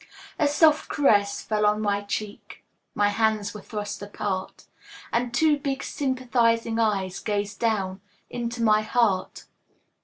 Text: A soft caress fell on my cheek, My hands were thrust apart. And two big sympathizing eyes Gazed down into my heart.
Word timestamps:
A 0.39 0.47
soft 0.47 0.89
caress 0.89 1.43
fell 1.43 1.63
on 1.63 1.79
my 1.79 2.01
cheek, 2.01 2.65
My 2.95 3.09
hands 3.09 3.53
were 3.53 3.61
thrust 3.61 4.01
apart. 4.01 4.65
And 5.13 5.31
two 5.31 5.59
big 5.59 5.83
sympathizing 5.83 6.79
eyes 6.79 7.19
Gazed 7.19 7.59
down 7.59 8.01
into 8.27 8.63
my 8.63 8.81
heart. 8.81 9.45